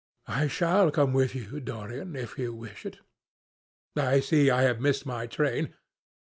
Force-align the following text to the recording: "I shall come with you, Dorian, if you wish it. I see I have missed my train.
"I 0.25 0.47
shall 0.47 0.89
come 0.89 1.13
with 1.13 1.35
you, 1.35 1.59
Dorian, 1.59 2.15
if 2.15 2.35
you 2.39 2.55
wish 2.55 2.87
it. 2.87 2.97
I 3.95 4.19
see 4.19 4.49
I 4.49 4.63
have 4.63 4.79
missed 4.81 5.05
my 5.05 5.27
train. 5.27 5.75